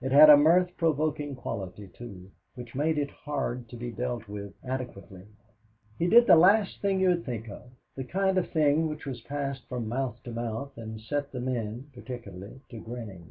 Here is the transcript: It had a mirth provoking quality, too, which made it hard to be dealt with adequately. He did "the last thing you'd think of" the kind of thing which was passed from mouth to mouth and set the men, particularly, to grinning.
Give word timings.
It 0.00 0.12
had 0.12 0.30
a 0.30 0.36
mirth 0.38 0.74
provoking 0.78 1.34
quality, 1.36 1.88
too, 1.88 2.30
which 2.54 2.74
made 2.74 2.96
it 2.96 3.10
hard 3.10 3.68
to 3.68 3.76
be 3.76 3.90
dealt 3.90 4.26
with 4.26 4.54
adequately. 4.64 5.26
He 5.98 6.06
did 6.06 6.26
"the 6.26 6.36
last 6.36 6.80
thing 6.80 7.00
you'd 7.00 7.26
think 7.26 7.50
of" 7.50 7.70
the 7.94 8.04
kind 8.04 8.38
of 8.38 8.48
thing 8.50 8.88
which 8.88 9.04
was 9.04 9.20
passed 9.20 9.68
from 9.68 9.86
mouth 9.86 10.22
to 10.24 10.30
mouth 10.30 10.74
and 10.78 10.98
set 10.98 11.32
the 11.32 11.40
men, 11.40 11.90
particularly, 11.92 12.62
to 12.70 12.80
grinning. 12.80 13.30